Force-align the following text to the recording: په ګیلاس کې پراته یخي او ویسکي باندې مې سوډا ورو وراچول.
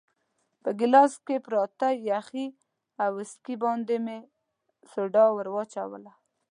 په 0.63 0.69
ګیلاس 0.79 1.13
کې 1.25 1.37
پراته 1.45 1.89
یخي 2.11 2.47
او 3.01 3.11
ویسکي 3.17 3.55
باندې 3.63 3.95
مې 4.05 4.17
سوډا 4.91 5.25
ورو 5.31 5.51
وراچول. 5.55 6.05